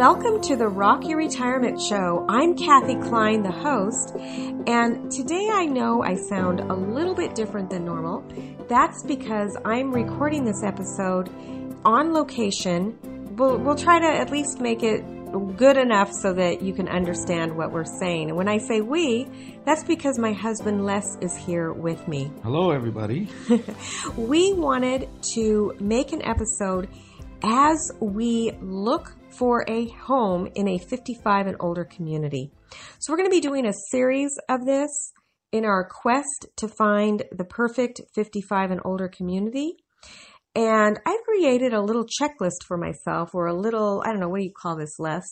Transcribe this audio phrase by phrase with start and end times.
[0.00, 2.24] Welcome to the Rock Your Retirement Show.
[2.26, 4.14] I'm Kathe Kline, the host,
[4.66, 8.24] and today I know I sound a little bit different than normal.
[8.66, 11.28] That's because I'm recording this episode
[11.84, 13.36] on location.
[13.36, 15.04] We'll, we'll try to at least make it
[15.58, 18.30] good enough so that you can understand what we're saying.
[18.30, 19.28] And when I say we,
[19.66, 22.32] that's because my husband Les is here with me.
[22.42, 23.28] Hello, everybody.
[24.16, 26.88] we wanted to make an episode
[27.42, 32.50] as we look for a home in a 55 and older community.
[32.98, 35.12] So we're going to be doing a series of this
[35.52, 39.74] in our quest to find the perfect 55 and older community.
[40.54, 44.38] And I created a little checklist for myself or a little, I don't know, what
[44.38, 45.22] do you call this, Les?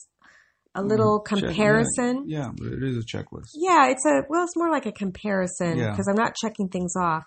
[0.74, 2.24] A little Mm, check- comparison.
[2.26, 3.50] yeah, yeah, but it is a checklist.
[3.54, 5.90] Yeah, it's a well, it's more like a comparison Yeah.
[5.90, 7.24] because I'm not checking things off,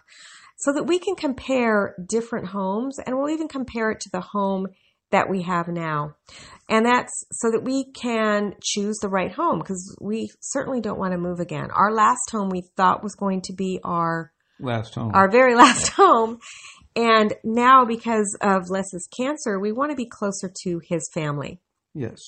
[0.57, 4.67] so that we can compare different homes, and we'll even compare it to the home
[5.11, 6.15] that we have now,
[6.69, 11.11] and that's so that we can choose the right home because we certainly don't want
[11.13, 11.69] to move again.
[11.71, 15.11] Our last home we thought was going to be our Last home.
[15.13, 16.39] our very last home.
[16.95, 21.59] And now, because of Les's cancer, we want to be closer to his family.
[21.93, 22.19] yes.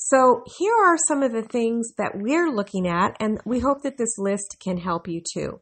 [0.00, 3.98] So here are some of the things that we're looking at, and we hope that
[3.98, 5.60] this list can help you too.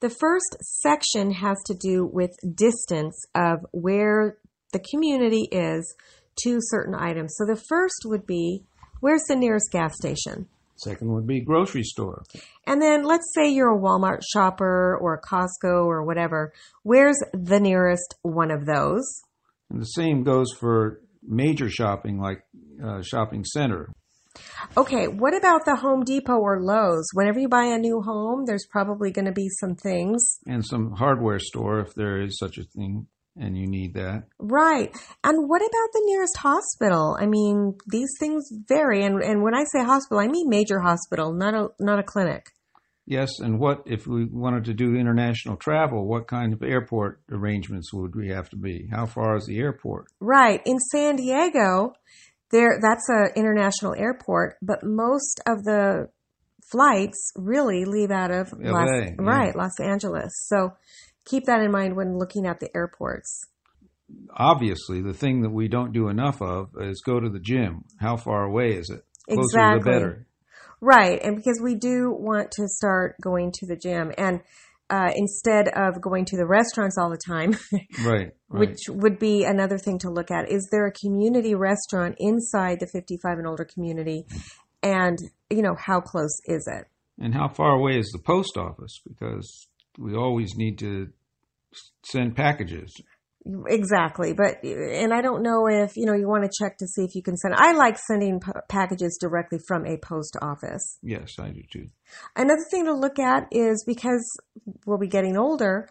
[0.00, 4.38] The first section has to do with distance of where
[4.72, 5.94] the community is
[6.42, 7.34] to certain items.
[7.36, 8.64] So the first would be
[9.00, 10.46] where's the nearest gas station?
[10.76, 12.22] Second would be grocery store.
[12.66, 16.52] And then let's say you're a Walmart shopper or a Costco or whatever.
[16.82, 19.22] Where's the nearest one of those?
[19.70, 22.44] And the same goes for major shopping like
[22.84, 23.90] uh, shopping center.
[24.76, 27.08] Okay, what about the Home Depot or Lowe's?
[27.14, 30.38] Whenever you buy a new home, there's probably going to be some things.
[30.46, 33.06] And some hardware store if there is such a thing
[33.38, 34.24] and you need that.
[34.38, 34.94] Right.
[35.24, 37.16] And what about the nearest hospital?
[37.20, 41.32] I mean, these things vary and and when I say hospital, I mean major hospital,
[41.32, 42.46] not a not a clinic.
[43.08, 47.92] Yes, and what if we wanted to do international travel, what kind of airport arrangements
[47.92, 48.88] would we have to be?
[48.90, 50.06] How far is the airport?
[50.18, 50.60] Right.
[50.66, 51.92] In San Diego,
[52.50, 56.08] there that's a international airport, but most of the
[56.70, 59.12] flights really leave out of Los, yeah.
[59.20, 60.32] right, Los Angeles.
[60.48, 60.72] So
[61.26, 63.44] keep that in mind when looking at the airports.
[64.36, 67.84] Obviously, the thing that we don't do enough of is go to the gym.
[68.00, 69.04] How far away is it?
[69.28, 69.78] Closer Exactly.
[69.78, 70.26] the better.
[70.80, 74.40] Right, and because we do want to start going to the gym, and
[74.88, 77.56] uh, instead of going to the restaurants all the time,
[78.04, 78.60] Right, right.
[78.60, 82.86] which would be another thing to look at, is there a community restaurant inside the
[82.86, 84.26] 55 and older community,
[84.82, 85.18] and
[85.50, 86.86] you know how close is it?
[87.18, 89.00] And how far away is the post office?
[89.08, 91.08] Because we always need to
[92.04, 92.94] send packages.
[93.68, 97.04] Exactly, but and I don't know if you know you want to check to see
[97.04, 97.54] if you can send.
[97.54, 100.98] I like sending p- packages directly from a post office.
[101.00, 101.88] Yes, I do too.
[102.34, 104.28] Another thing to look at is because
[104.84, 105.88] we'll be getting older,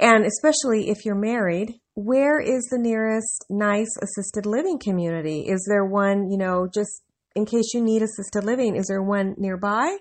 [0.00, 5.42] and especially if you're married, where is the nearest nice assisted living community?
[5.42, 7.02] Is there one, you know, just
[7.36, 9.96] in case you need assisted living, is there one nearby?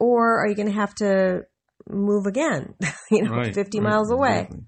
[0.00, 1.42] Or are you going to have to
[1.92, 2.74] move again,
[3.10, 4.40] you know, Right, 50 right, miles away?
[4.40, 4.60] exactly.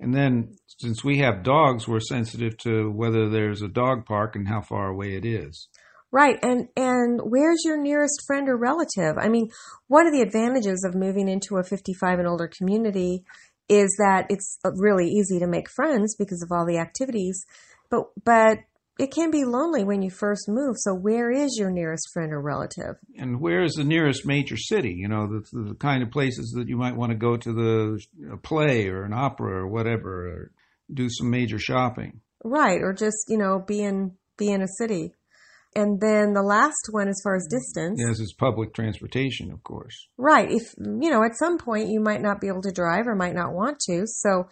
[0.00, 4.46] And then, since we have dogs, we're sensitive to whether there's a dog park and
[4.46, 5.68] how far away it is.
[6.10, 6.38] Right.
[6.42, 9.16] And and where's your nearest friend or relative?
[9.18, 9.48] I mean,
[9.88, 13.24] one of the advantages of moving into a 55 and older community
[13.68, 17.44] is that it's really easy to make friends because of all the activities,
[17.90, 18.58] but but
[18.98, 20.74] it can be lonely when you first move.
[20.78, 22.96] So where is your nearest friend or relative?
[23.16, 24.94] And where is the nearest major city?
[24.96, 28.32] You know, the, the kind of places that you might want to go to the
[28.32, 30.50] a play or an opera or whatever, or
[30.92, 32.20] do some major shopping.
[32.44, 35.12] Right, or just, you know, be in be in a city.
[35.76, 38.00] And then the last one as far as distance.
[38.04, 40.08] Yes, it's public transportation, of course.
[40.16, 40.50] Right.
[40.50, 43.34] If, you know, at some point you might not be able to drive or might
[43.34, 44.02] not want to.
[44.06, 44.48] So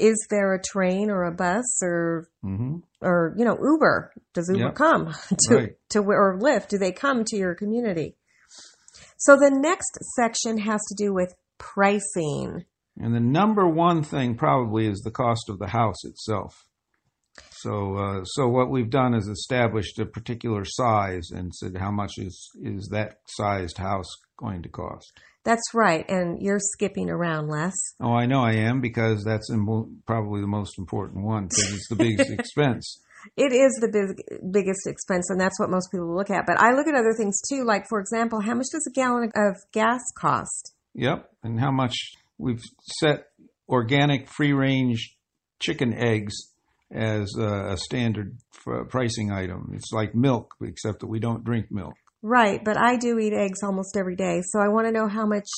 [0.00, 4.12] is there a train or a bus or, hmm or, you know, Uber?
[4.34, 4.74] Does Uber Yep.
[4.74, 5.14] come
[5.48, 5.72] to, Right.
[5.90, 6.68] to where, or Lyft?
[6.68, 8.16] Do they come to your community?
[9.16, 12.64] So the next section has to do with pricing.
[12.98, 16.66] And the number one thing probably is the cost of the house itself.
[17.62, 22.12] So, uh, so what we've done is established a particular size and said how much
[22.16, 24.08] is is that sized house
[24.38, 25.12] going to cost.
[25.44, 26.08] That's right.
[26.08, 27.74] And you're skipping around less.
[28.00, 31.88] Oh, I know I am because that's im- probably the most important one because it's
[31.88, 33.00] the biggest expense.
[33.36, 36.46] It is the big, biggest expense, and that's what most people look at.
[36.46, 39.30] But I look at other things too, like, for example, how much does a gallon
[39.36, 40.72] of gas cost?
[40.94, 41.94] Yep, and how much
[42.38, 42.62] we've
[43.00, 43.26] set
[43.68, 45.16] organic free range
[45.60, 46.49] chicken eggs
[46.92, 48.36] as a, a standard
[48.88, 49.72] pricing item.
[49.74, 51.94] It's like milk, except that we don't drink milk.
[52.22, 55.26] Right, but I do eat eggs almost every day, so I want to know how
[55.26, 55.48] much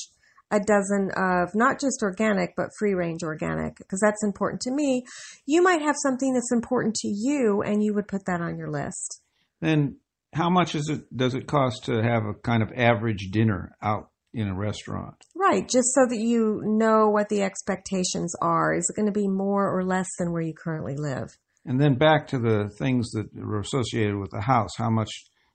[0.53, 5.03] a dozen of not just organic but free range organic because that's important to me.
[5.47, 8.69] You might have something that's important to you and you would put that on your
[8.69, 9.21] list.
[9.61, 9.97] Then
[10.33, 14.09] how much is it does it cost to have a kind of average dinner out
[14.33, 15.15] in a restaurant?
[15.35, 18.73] Right, just so that you know what the expectations are.
[18.73, 21.37] Is it going to be more or less than where you currently live?
[21.65, 24.71] And then back to the things that are associated with the house.
[24.77, 25.09] How much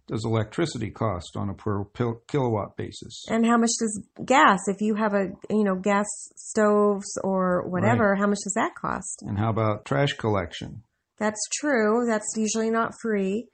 [0.06, 1.84] does electricity cost on a per
[2.28, 3.24] kilowatt basis?
[3.28, 8.16] And how much does gas, if you have a, you know, gas stoves or whatever,
[8.16, 9.22] how much does that cost?
[9.26, 10.82] And how about trash collection?
[11.18, 12.06] That's true.
[12.08, 13.48] That's usually not free.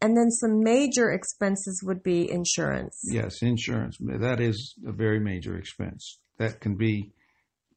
[0.00, 2.98] And then some major expenses would be insurance.
[3.04, 3.98] Yes, insurance.
[4.00, 6.18] That is a very major expense.
[6.38, 7.12] That can be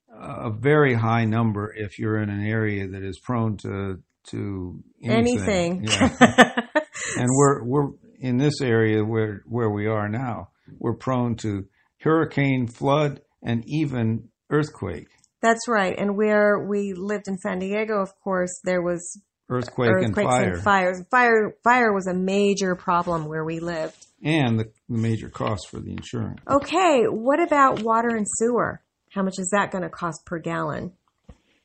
[0.10, 5.80] a very high number if you're in an area that is prone to to anything.
[5.80, 5.84] Anything.
[5.84, 6.66] Yeah.
[7.18, 7.90] and we're we're
[8.20, 10.50] in this area where where we are now.
[10.80, 11.66] We're prone to
[12.00, 15.08] hurricane, flood, and even earthquake.
[15.42, 15.94] That's right.
[15.98, 20.54] And where we lived in San Diego, of course, there was Earthquake and earthquakes fire,
[20.54, 21.04] and fires.
[21.12, 24.06] Fire fire was a major problem where we lived.
[24.24, 26.40] and the, the major cost for the insurance.
[26.50, 28.82] Okay, what about water and sewer?
[29.12, 30.94] How much is that going to cost per gallon?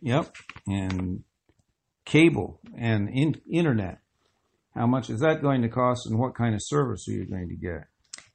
[0.01, 0.35] Yep,
[0.67, 1.23] and
[2.05, 4.01] cable and in, internet.
[4.75, 7.49] How much is that going to cost, and what kind of service are you going
[7.49, 7.87] to get?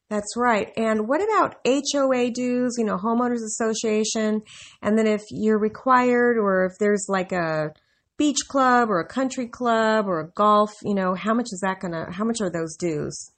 [0.09, 0.71] That's right.
[0.77, 4.41] And what about HOA dues, you know, homeowners association?
[4.81, 7.73] And then if you're required or if there's like a
[8.23, 11.81] beach club or a country club or a golf, you know, how much is that
[11.81, 13.31] going to, how much are those dues?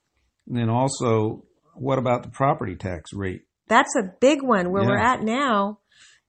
[0.48, 1.44] And then also,
[1.74, 3.42] what about the property tax rate?
[3.68, 5.80] That's a big one where we're at now.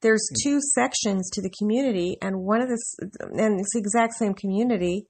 [0.01, 0.43] There's mm.
[0.43, 5.05] two sections to the community and one of this, and it's the exact same community.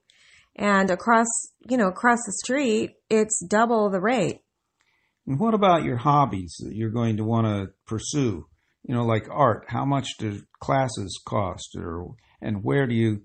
[0.57, 1.27] And across,
[1.69, 4.41] you know, across the street, it's double the rate.
[5.25, 8.47] And what about your hobbies that you're going to want to pursue?
[8.83, 9.65] You know, like art.
[9.67, 13.21] How much do classes cost, or and where do you?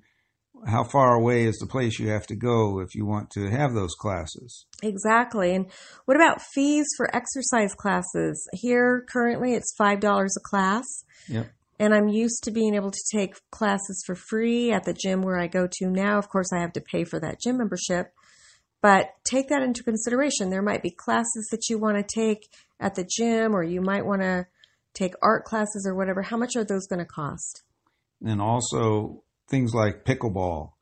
[0.67, 3.75] How far away is the place you have to go if you want to have
[3.75, 4.67] those classes?
[4.83, 5.55] Exactly.
[5.55, 5.67] And
[6.05, 8.49] what about fees for exercise classes?
[8.53, 10.87] Here, currently, it's $5 a class.
[11.29, 11.51] Yep.
[11.79, 15.39] And I'm used to being able to take classes for free at the gym where
[15.39, 16.19] I go to now.
[16.19, 18.13] Of course, I have to pay for that gym membership.
[18.81, 20.51] But take that into consideration.
[20.51, 22.49] There might be classes that you want to take
[22.79, 24.47] at the gym, or you might want to
[24.95, 26.23] take art classes or whatever.
[26.23, 27.63] How much are those going to cost?
[28.25, 30.73] And also things like pickleball.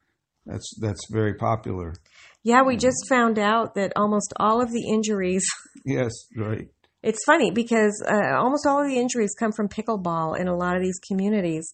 [0.47, 1.95] That's that's very popular.
[2.43, 5.45] Yeah, we just found out that almost all of the injuries
[5.85, 6.69] Yes, right.
[7.03, 10.77] It's funny because uh, almost all of the injuries come from pickleball in a lot
[10.77, 11.73] of these communities.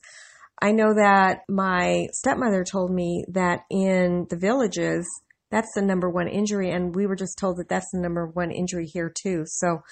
[0.63, 5.07] I know that my stepmother told me that in the villages,
[5.51, 8.51] that's the number one injury, and we were just told that that's the number one
[8.51, 9.43] injury here too.
[9.47, 9.83] So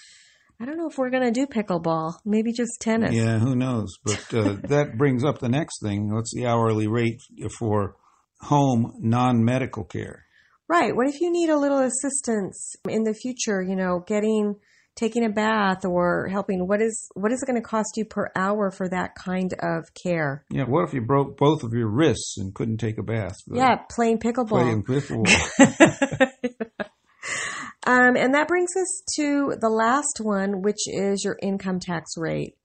[0.60, 3.14] I don't know if we're going to do pickleball, maybe just tennis.
[3.14, 3.92] Yeah, who knows?
[4.04, 6.14] But uh, that brings up the next thing.
[6.14, 7.20] What's the hourly rate
[7.58, 7.96] for
[8.40, 10.24] home non-medical care?
[10.68, 10.94] Right.
[10.94, 14.56] What if you need a little assistance in the future, you know, getting
[14.96, 18.30] taking a bath or helping what is what is it going to cost you per
[18.36, 20.44] hour for that kind of care?
[20.50, 20.64] Yeah.
[20.64, 23.36] What if you broke both of your wrists and couldn't take a bath?
[23.52, 24.48] Yeah, playing pickleball.
[24.48, 26.30] Playing pickleball.
[27.84, 32.56] um, and that brings us to the last one, which is your income tax rate.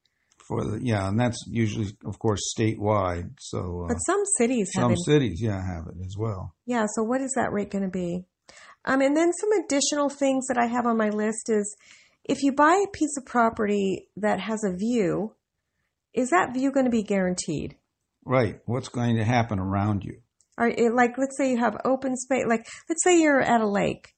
[0.48, 3.32] for the yeah, and that's usually, of course, statewide.
[3.40, 5.06] So uh, But some cities have some it.
[5.06, 6.56] cities, yeah, have it as well.
[6.66, 8.26] Yeah, so what is that rate going to be?
[8.86, 11.76] Um, and then some additional things that I have on my list is
[12.24, 15.36] if you buy a piece of property that has a view,
[16.14, 17.76] is that view going to be guaranteed?
[18.26, 18.60] Right.
[18.66, 20.22] What's going to happen around you?
[20.58, 22.46] It, like, let's say you have open space.
[22.48, 24.14] Like, let's say you're at a lake.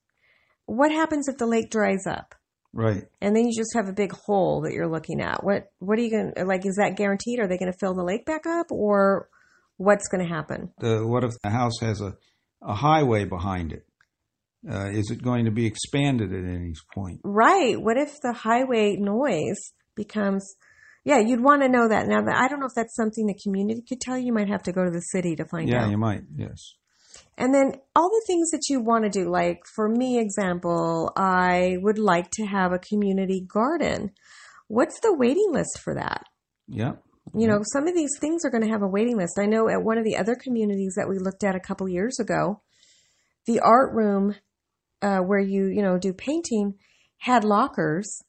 [0.76, 2.36] What happens if the lake dries up?
[2.74, 3.04] Right.
[3.20, 5.44] and then you just have a big hole that you're looking at.
[5.44, 6.66] What what are you going to like?
[6.66, 7.40] Is that guaranteed?
[7.40, 9.28] Are they going to fill the lake back up, or
[9.76, 10.72] what's going to happen?
[10.80, 12.16] The, what if the house has a,
[12.62, 13.86] a highway behind it?
[14.70, 17.20] Uh, is it going to be expanded at any point?
[17.26, 17.76] Right.
[17.78, 20.56] What if the highway noise becomes?
[21.04, 22.08] Yeah, you'd want to know that.
[22.08, 24.28] Now, that I don't know if that's something the community could tell you.
[24.28, 25.86] You might have to go to the city to find Yeah, out.
[25.86, 26.22] Yeah, you might.
[26.38, 26.76] Yes.
[27.38, 31.78] And then all the things that you want to do, like for me, example, I
[31.82, 34.12] would like to have a community garden.
[34.68, 36.24] What's the waiting list for that?
[36.68, 36.94] Yeah.
[37.34, 39.40] You know, some of these things are going to have a waiting list.
[39.40, 42.20] I know at one of the other communities that we looked at a couple years
[42.20, 42.62] ago,
[43.46, 44.36] the art room
[45.02, 46.76] uh, where you, you know, do painting
[47.18, 48.22] had lockers.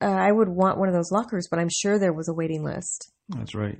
[0.00, 2.64] Uh, I would want one of those lockers, but I'm sure there was a waiting
[2.64, 3.12] list.
[3.28, 3.78] That's right.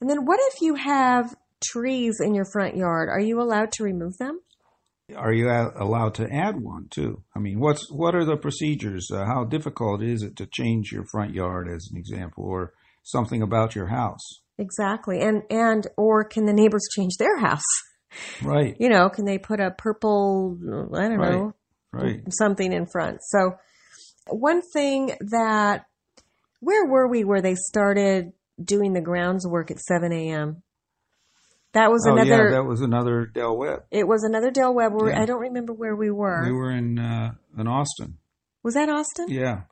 [0.00, 1.34] And then what if you have
[1.64, 4.40] trees in your front yard, are you allowed to remove them?
[5.14, 7.22] Are you a- allowed to add one too?
[7.34, 9.08] I mean, what's what are the procedures?
[9.12, 12.72] Uh, how difficult is it to change your front yard, as an example, or
[13.04, 14.40] something about your house?
[14.58, 15.20] Exactly.
[15.20, 17.62] And and or can the neighbors change their house?
[18.42, 20.56] Right, You know, can they put a purple
[20.94, 21.52] I don't know,
[21.92, 22.20] right.
[22.30, 23.18] something in front.
[23.22, 23.56] So
[24.28, 25.84] one thing that
[26.60, 28.32] where were we where they started
[28.62, 30.62] doing the grounds work at seven AM?
[31.76, 33.80] That was oh another yeah, that was another Del Webb.
[33.90, 35.20] it was another Del Webb where Yeah.
[35.20, 36.42] I don't remember where we were.
[36.46, 38.16] We were in uh, in Austin.
[38.62, 39.26] was that Austin?
[39.28, 39.64] Yeah,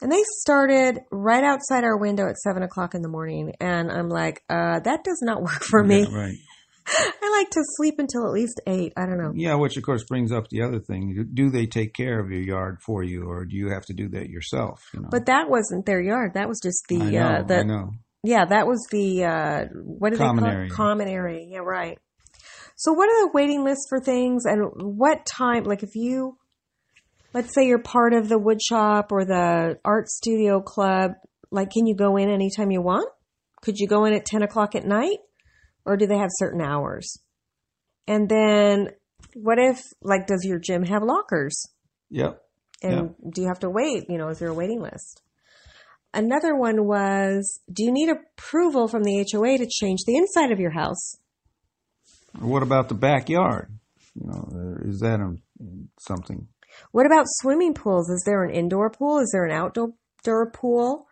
[0.00, 3.54] And they started right outside our window at seven o'clock in the morning.
[3.60, 6.00] And I'm like, uh, that does not work for me.
[6.00, 6.34] Yeah, right.
[6.86, 8.92] I like to sleep until at least eight.
[8.96, 9.32] I don't know.
[9.32, 12.42] Yeah, which of course brings up the other thing: do they take care of your
[12.42, 14.82] yard for you, or do you have to do that yourself?
[14.92, 15.08] You know?
[15.12, 16.32] But that wasn't their yard.
[16.34, 17.90] That was just the I know, uh the I know.
[18.22, 20.66] Yeah, that was the uh what do Common they call area.
[20.66, 20.72] it?
[20.72, 21.46] Common area.
[21.48, 21.98] Yeah, right.
[22.76, 26.38] So what are the waiting lists for things and what time like if you
[27.32, 31.12] let's say you're part of the woodshop or the art studio club,
[31.50, 33.08] like can you go in anytime you want?
[33.62, 35.18] Could you go in at ten o'clock at night?
[35.84, 37.18] Or do they have certain hours?
[38.06, 38.90] And then
[39.34, 41.66] what if like does your gym have lockers?
[42.10, 42.40] Yep.
[42.82, 44.04] And do you have to wait?
[44.08, 45.21] You know, is there a waiting list?
[46.14, 50.60] Another one was do you need approval from the HOA to change the inside of
[50.60, 51.16] your house?
[52.38, 53.70] What about the backyard?
[54.14, 55.36] You know, is that a,
[55.98, 56.48] something?
[56.90, 58.10] What about swimming pools?
[58.10, 59.18] Is there an indoor pool?
[59.20, 61.06] Is there an outdoor pool?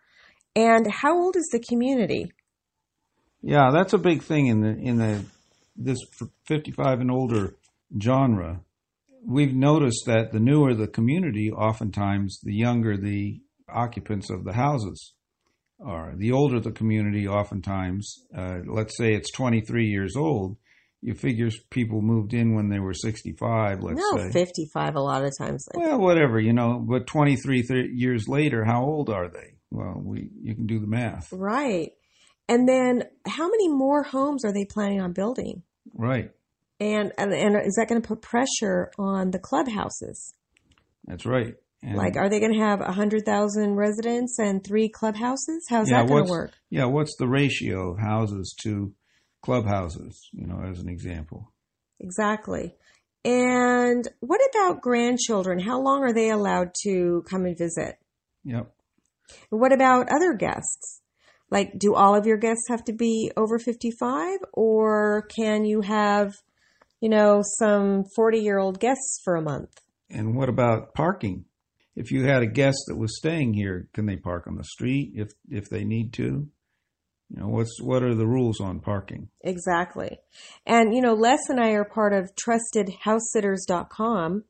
[0.55, 2.31] And how old is the community?
[3.41, 5.23] Yeah, that's a big thing in the in the
[5.75, 5.97] this
[6.45, 7.55] 55 and older
[7.99, 8.61] genre.
[9.25, 13.41] We've noticed that the newer the community, oftentimes the younger the
[13.73, 15.13] occupants of the houses
[15.83, 16.13] are.
[16.15, 20.57] The older the community, oftentimes, uh, let's say it's 23 years old,
[21.01, 24.31] you figure people moved in when they were 65, let's no, say.
[24.31, 25.67] 55 a lot of times.
[25.73, 29.55] Well, whatever, you know, but 23 th- years later, how old are they?
[29.71, 31.31] Well, we you can do the math.
[31.31, 31.91] Right.
[32.47, 35.63] And then how many more homes are they planning on building?
[35.93, 36.31] Right.
[36.79, 40.33] And and, and is that going to put pressure on the clubhouses?
[41.05, 41.55] That's right.
[41.83, 45.65] And Like, are they going to have 100,000 residents and three clubhouses?
[45.69, 46.51] How's Yeah, that going to work?
[46.69, 48.93] Yeah, what's the ratio of houses to
[49.41, 51.51] clubhouses, you know, as an example?
[51.99, 52.75] Exactly.
[53.25, 55.59] And what about grandchildren?
[55.59, 57.97] How long are they allowed to come and visit?
[58.43, 58.71] Yep.
[59.49, 61.01] What about other guests?
[61.49, 66.33] Like, do all of your guests have to be over 55 or can you have,
[66.99, 69.81] you know, some 40 year old guests for a month?
[70.09, 71.45] And what about parking?
[71.95, 75.11] If you had a guest that was staying here, can they park on the street
[75.15, 76.47] if if they need to?
[77.33, 79.29] You know, what's what are the rules on parking?
[79.41, 80.19] Exactly.
[80.65, 84.43] And, you know, Les and I are part of trustedhousesitters.com.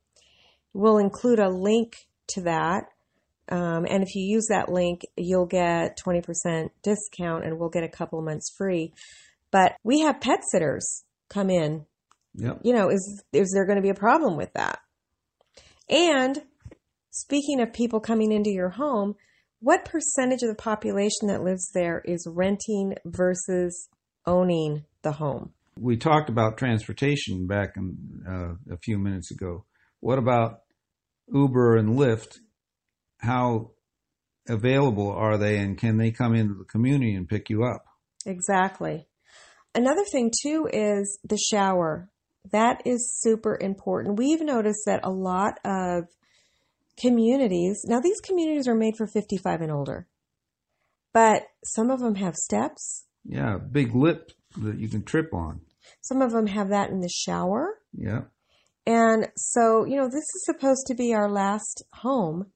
[0.73, 2.85] We'll include a link to that.
[3.49, 7.89] Um, and if you use that link, you'll get 20% discount and we'll get a
[7.89, 8.93] couple of months free.
[9.51, 11.85] But we have pet sitters come in.
[12.35, 12.61] Yep.
[12.63, 14.79] You know, is, is there going to be a problem with that?
[15.89, 16.41] And
[17.11, 19.15] speaking of people coming into your home,
[19.59, 23.89] what percentage of the population that lives there is renting versus
[24.25, 25.53] owning the home?
[25.77, 29.65] We talked about transportation back in, uh, a few minutes ago.
[29.99, 30.61] What about
[31.31, 32.39] Uber and Lyft?
[33.19, 33.71] How
[34.49, 37.83] available are they, and can they come into the community and pick you up?
[38.25, 39.07] Exactly.
[39.75, 42.09] Another thing, too, is the shower.
[42.51, 44.17] That is super important.
[44.17, 46.05] We've noticed that a lot of
[47.01, 50.07] communities, now these communities are made for 55 and older,
[51.13, 53.05] but some of them have steps.
[53.25, 55.61] Yeah, big lip that you can trip on.
[56.01, 57.79] Some of them have that in the shower.
[57.93, 58.21] Yeah.
[58.85, 62.47] And so, you know, this is supposed to be our last home.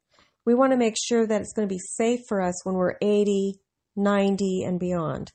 [0.46, 2.98] We want to make sure that it's going to be safe for us when we're
[3.02, 3.60] 80,
[3.96, 5.32] 90, and beyond.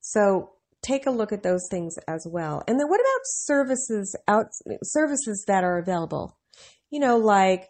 [0.00, 0.50] So
[0.82, 2.62] take a look at those things as well.
[2.68, 4.46] And then what about services out
[4.82, 6.38] services that are available?
[6.90, 7.68] You know, like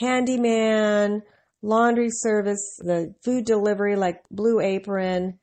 [0.00, 1.22] handyman,
[1.62, 5.38] laundry service, the food delivery like Blue Apron.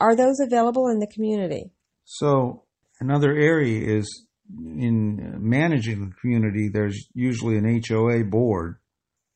[0.00, 1.70] Are those available in the community?
[2.04, 2.64] So
[3.00, 4.26] another area is
[4.58, 6.68] in managing the community.
[6.68, 8.76] There's usually an HOA board.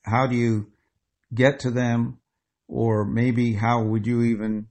[0.02, 0.72] How do you
[1.32, 2.18] get to them,
[2.66, 4.66] or maybe how would you even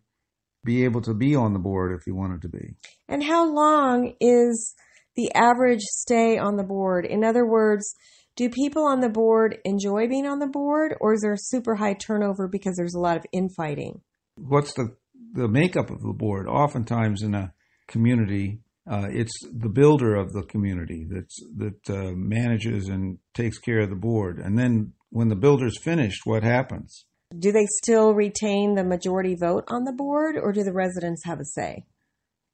[0.63, 2.75] be able to be on the board if you wanted to be?
[3.07, 4.75] And how long is
[5.15, 7.05] the average stay on the board?
[7.05, 7.95] In other words,
[8.37, 11.75] do people on the board enjoy being on the board, or is there a super
[11.75, 13.99] high turnover because there's a lot of infighting?
[14.35, 14.95] What's the
[15.33, 16.47] the makeup of the board?
[16.47, 17.53] Oftentimes in a
[17.87, 23.79] community, uh, it's the builder of the community that's that uh, manages and takes care
[23.79, 24.37] of the board.
[24.37, 27.05] And then when the builder's finished, what happens?
[27.37, 31.39] Do they still retain the majority vote on the board, or do the residents have
[31.39, 31.85] a say?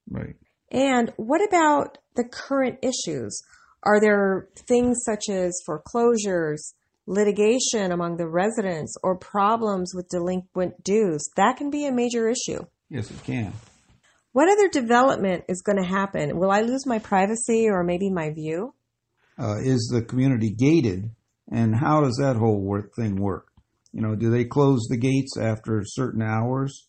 [0.09, 0.35] Right.
[0.71, 3.43] And what about the current issues?
[3.83, 6.73] Are there things such as foreclosures,
[7.05, 11.29] litigation among the residents, or problems with delinquent dues?
[11.35, 12.65] That can be a major issue.
[12.89, 13.53] Yes, it can.
[14.31, 16.37] What other development is going to happen?
[16.39, 18.73] Will I lose my privacy or maybe my view?
[19.37, 21.11] Uh, is the community gated,
[21.51, 23.47] and how does that whole work thing work?
[23.91, 26.87] You know, do they close the gates after certain hours,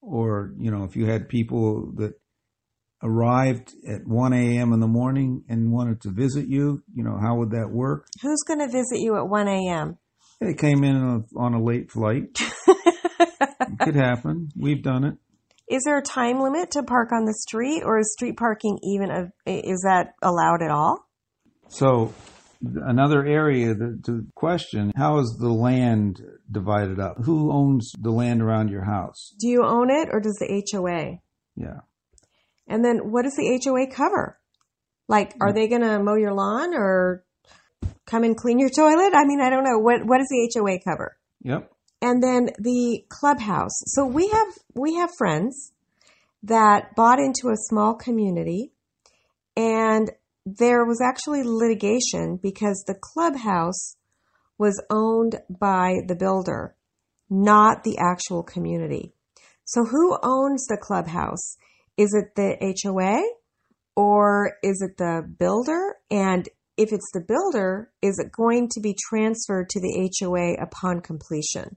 [0.00, 2.12] or you know, if you had people that
[3.02, 4.72] arrived at 1 a.m.
[4.72, 8.06] in the morning and wanted to visit you, you know, how would that work?
[8.22, 9.98] Who's going to visit you at 1 a.m.?
[10.40, 12.38] They came in on a, on a late flight.
[12.68, 14.50] it could happen.
[14.56, 15.14] We've done it.
[15.68, 19.10] Is there a time limit to park on the street, or is street parking even
[19.10, 21.06] a, is that allowed at all?
[21.68, 22.14] So,
[22.62, 27.18] another area that, to question: How is the land divided up?
[27.24, 29.34] Who owns the land around your house?
[29.38, 31.18] Do you own it, or does the HOA?
[31.54, 31.80] Yeah.
[32.68, 34.38] And then, what does the HOA cover?
[35.08, 35.54] Like, are hmm.
[35.54, 37.24] they going to mow your lawn or
[38.06, 39.12] come and clean your toilet?
[39.14, 39.78] I mean, I don't know.
[39.78, 41.16] What What does the HOA cover?
[41.42, 41.70] Yep.
[42.00, 43.78] and then the clubhouse.
[43.86, 45.72] So we have we have friends
[46.42, 48.72] that bought into a small community
[49.56, 50.10] and
[50.46, 53.96] there was actually litigation because the clubhouse
[54.56, 56.74] was owned by the builder,
[57.28, 59.12] not the actual community.
[59.64, 61.56] So who owns the clubhouse?
[61.98, 63.22] Is it the HOA
[63.96, 65.96] or is it the builder?
[66.10, 71.00] And if it's the builder, is it going to be transferred to the HOA upon
[71.00, 71.76] completion?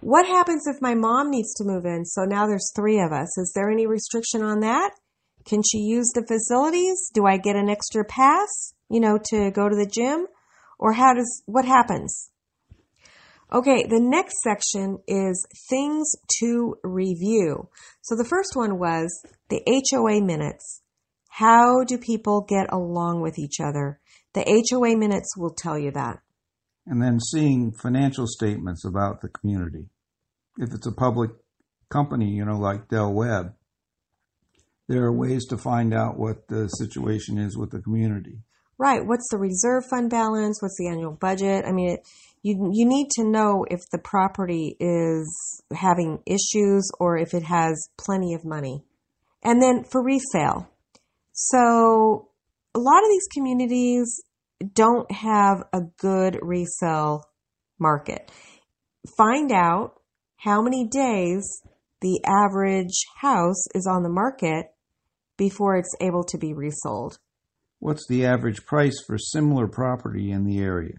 [0.00, 2.04] What happens if my mom needs to move in?
[2.04, 3.38] So now there's three of us.
[3.38, 4.90] Is there any restriction on that?
[5.44, 7.08] Can she use the facilities?
[7.14, 10.26] Do I get an extra pass, you know, to go to the gym?
[10.80, 12.30] Or how does, what happens?
[13.52, 17.68] Okay, the next section is things to review.
[18.02, 20.82] So the first one was the HOA minutes.
[21.28, 24.00] How do people get along with each other?
[24.32, 26.20] The HOA minutes will tell you that.
[26.86, 29.86] And then seeing financial statements about the community.
[30.58, 31.30] If it's a public
[31.88, 33.54] company, you know, like Del Webb,
[34.88, 38.38] there are ways to find out what the situation is with the community.
[38.78, 39.04] Right.
[39.04, 40.60] What's the reserve fund balance?
[40.60, 41.64] What's the annual budget?
[41.66, 42.00] I mean, it,
[42.46, 45.26] you you need to know if the property is
[45.74, 48.84] having issues or if it has plenty of money.
[49.42, 50.70] And then for resale.
[51.32, 52.28] So
[52.72, 54.22] a lot of these communities
[54.74, 57.24] don't have a good resale
[57.80, 58.30] market.
[59.16, 60.00] Find out
[60.36, 61.62] how many days
[62.00, 64.66] the average house is on the market
[65.36, 67.18] before it's able to be resold.
[67.80, 70.94] What's the average price for similar property in the area?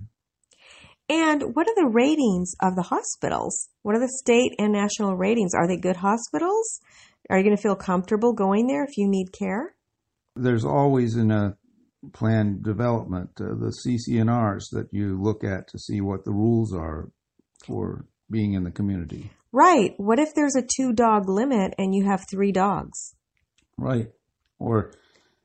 [1.09, 3.69] And what are the ratings of the hospitals?
[3.81, 5.53] What are the state and national ratings?
[5.53, 6.81] Are they good hospitals?
[7.29, 9.75] Are you going to feel comfortable going there if you need care?
[10.35, 11.57] There's always in a
[12.13, 17.09] planned development uh, the CC&Rs that you look at to see what the rules are
[17.65, 19.31] for being in the community.
[19.51, 19.93] Right.
[19.97, 23.15] What if there's a two dog limit and you have three dogs?
[23.77, 24.11] Right.
[24.59, 24.91] Or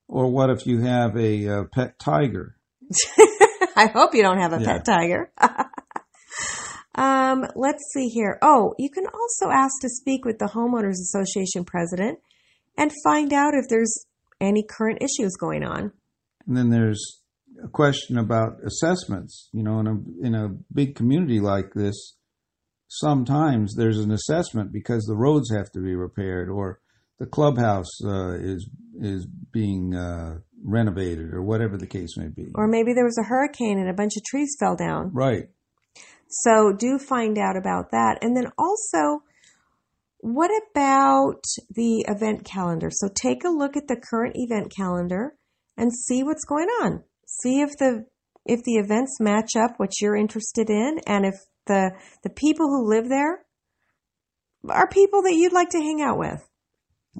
[0.09, 2.57] or what if you have a, uh pet tiger?
[3.77, 4.67] I hope you don't have a Yeah.
[4.67, 5.33] pet tiger.
[6.95, 8.39] um, let's see here.
[8.43, 12.19] Oh, you can also ask to speak with the Homeowners Association president
[12.77, 14.07] and find out if there's
[14.41, 15.93] any current issues going on.
[16.47, 17.23] And then there's
[17.63, 19.49] a question about assessments.
[19.53, 22.17] You know, in a in a big community like this,
[22.89, 26.81] sometimes there's an assessment because the roads have to be repaired or
[27.23, 28.69] the clubhouse uh, is
[29.01, 32.49] is being uh, renovated or whatever the case may be.
[32.57, 35.13] Or maybe there was a hurricane and a bunch of trees fell down.
[35.15, 35.49] right.
[36.45, 38.19] So do find out about that.
[38.23, 39.23] And then also,
[40.19, 42.89] what about the event calendar?
[42.91, 45.35] So take a look at the current event calendar
[45.77, 47.05] and see what's going on.
[47.27, 48.07] See if the
[48.45, 51.93] if the events match up what you're interested in and if the
[52.25, 53.45] the people who live there
[54.69, 56.49] are people that you'd like to hang out with.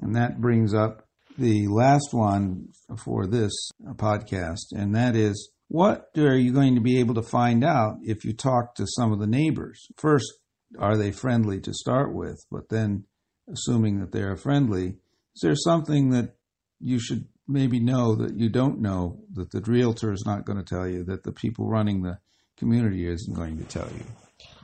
[0.01, 3.51] And that brings up the last one for this
[3.95, 8.23] podcast, and that is what are you going to be able to find out if
[8.23, 9.87] you talk to some of the neighbors?
[9.97, 10.31] First,
[10.77, 12.45] are they friendly to start with?
[12.51, 13.05] But then,
[13.51, 14.97] assuming that they're friendly,
[15.35, 16.35] is there something that
[16.79, 20.63] you should maybe know that you don't know that the realtor is not going to
[20.63, 22.19] tell you, that the people running the
[22.57, 24.05] community isn't going to tell you?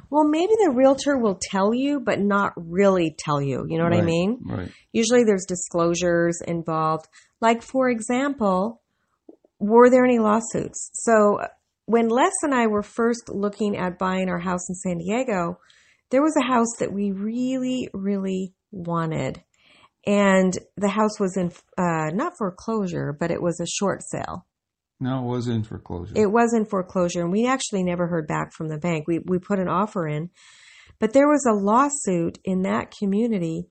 [0.10, 3.66] Well, maybe the realtor will tell you, but not really tell you.
[3.68, 4.40] You know what I mean?
[4.44, 4.72] Right.
[4.92, 7.08] Usually there's disclosures involved.
[7.42, 8.82] Like, for example,
[9.60, 10.90] were there any lawsuits?
[10.94, 11.40] So
[11.86, 15.60] when Les and I were first looking at buying our house in San Diego,
[16.10, 19.44] there was a house that we really, really wanted.
[20.08, 24.46] And the house was in, uh, not foreclosure, but it was a short sale.
[25.00, 26.14] No, it was in foreclosure.
[26.16, 29.08] It was in foreclosure, and we actually never heard back from the bank.
[29.08, 30.30] We we put an offer in,
[31.00, 33.68] but there was a lawsuit in that community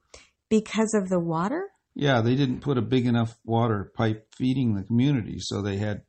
[0.49, 1.69] because of the water.
[1.95, 6.03] yeah, they didn't put a big enough water pipe feeding the community, so they had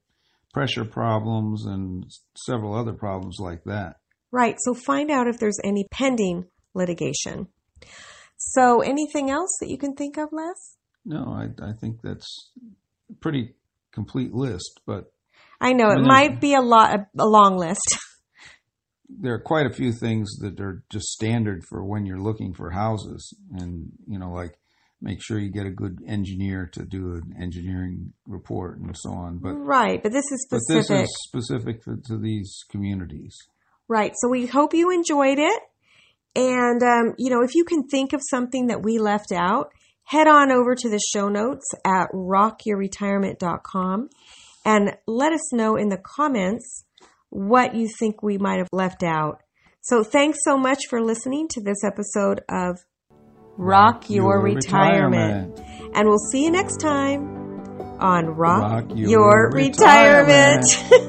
[0.54, 2.06] pressure problems and
[2.36, 3.98] several other problems like that.
[4.32, 4.56] Right.
[4.60, 7.48] So find out if there's any pending litigation.
[8.38, 10.78] So anything else that you can think of, Les?
[11.06, 12.52] No, I, I think that's
[13.20, 13.56] pretty
[14.00, 15.06] complete list, but
[15.62, 17.98] I know it might be a lot a long list.
[19.10, 22.72] there are quite a few things that are just standard for when you're looking for
[22.72, 24.56] houses and you know like
[25.02, 29.40] make sure you get a good engineer to do an engineering report and so on
[29.40, 31.04] but right, but this is but this specific.
[31.06, 33.36] is specific to, to these communities
[33.90, 34.14] Right.
[34.16, 35.62] So we hope you enjoyed it.
[36.36, 39.72] And, um, you know, if you can think of something that we left out,
[40.10, 44.10] head on over to the show notes at rockyourretirement.com
[44.66, 46.84] and let us know in the comments
[47.30, 49.44] what you think we might have left out.
[49.82, 52.80] So thanks so much for listening to this episode of
[53.56, 55.60] Rock, Your, retirement.
[55.94, 57.38] And we'll see you next time
[58.00, 60.66] on Rock, Rock Your, Your retirement.